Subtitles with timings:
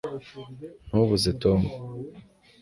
[0.87, 1.59] ntubuze tom